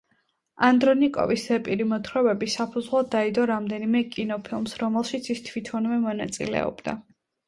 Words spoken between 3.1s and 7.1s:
დაედო რამდენიმე კინოფილმს, რომლებშიც ის თვითონვე მონაწილეობდა.